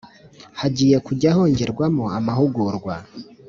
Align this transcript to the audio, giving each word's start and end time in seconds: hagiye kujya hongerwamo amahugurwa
hagiye 0.59 0.97
kujya 1.07 1.29
hongerwamo 1.35 2.05
amahugurwa 2.17 2.93